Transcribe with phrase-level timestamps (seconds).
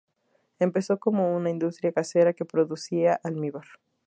[0.57, 3.65] Empezó como una industria casera que producía almíbar.